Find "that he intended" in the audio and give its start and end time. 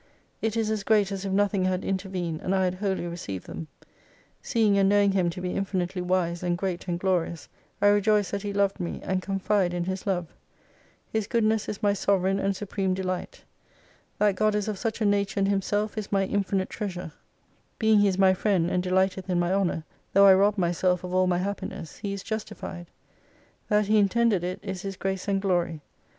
23.69-24.43